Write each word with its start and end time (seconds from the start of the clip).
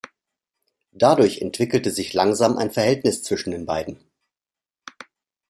Dadurch 0.93 1.41
entwickelte 1.43 1.91
sich 1.91 2.13
langsam 2.15 2.57
ein 2.57 2.71
Verhältnis 2.71 3.21
zwischen 3.21 3.51
den 3.51 3.67
beiden. 3.67 4.03